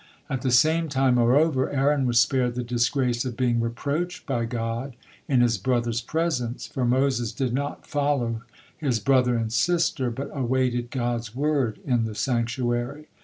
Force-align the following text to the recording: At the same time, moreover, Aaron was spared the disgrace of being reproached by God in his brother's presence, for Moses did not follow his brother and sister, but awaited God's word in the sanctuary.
At 0.31 0.41
the 0.41 0.49
same 0.49 0.89
time, 0.89 1.13
moreover, 1.13 1.69
Aaron 1.69 2.07
was 2.07 2.19
spared 2.19 2.55
the 2.55 2.63
disgrace 2.63 3.23
of 3.23 3.37
being 3.37 3.61
reproached 3.61 4.25
by 4.25 4.45
God 4.45 4.95
in 5.27 5.41
his 5.41 5.59
brother's 5.59 6.01
presence, 6.01 6.65
for 6.65 6.85
Moses 6.85 7.31
did 7.31 7.53
not 7.53 7.85
follow 7.85 8.41
his 8.75 8.99
brother 8.99 9.35
and 9.37 9.53
sister, 9.53 10.09
but 10.09 10.31
awaited 10.33 10.89
God's 10.89 11.35
word 11.35 11.77
in 11.85 12.05
the 12.05 12.15
sanctuary. 12.15 13.09